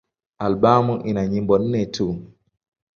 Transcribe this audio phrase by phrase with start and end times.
[0.45, 2.07] Albamu ina nyimbo nne tu.